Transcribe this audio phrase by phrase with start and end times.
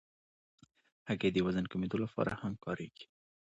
[1.07, 3.05] هګۍ د وزن کمېدو لپاره هم کارېږي.